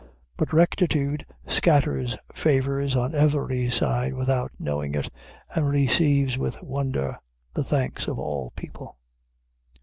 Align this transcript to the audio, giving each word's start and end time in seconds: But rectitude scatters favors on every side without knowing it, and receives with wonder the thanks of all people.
But 0.35 0.51
rectitude 0.51 1.27
scatters 1.45 2.17
favors 2.33 2.95
on 2.95 3.13
every 3.13 3.69
side 3.69 4.15
without 4.15 4.51
knowing 4.57 4.95
it, 4.95 5.11
and 5.53 5.69
receives 5.69 6.39
with 6.39 6.57
wonder 6.63 7.19
the 7.53 7.63
thanks 7.63 8.07
of 8.07 8.17
all 8.17 8.49
people. 8.55 8.95